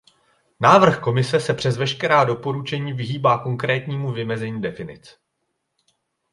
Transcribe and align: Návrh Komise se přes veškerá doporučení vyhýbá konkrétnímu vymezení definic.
Návrh 0.59 0.99
Komise 0.99 1.39
se 1.39 1.53
přes 1.53 1.77
veškerá 1.77 2.23
doporučení 2.23 2.93
vyhýbá 2.93 3.43
konkrétnímu 3.43 4.11
vymezení 4.11 4.61
definic. 4.61 5.19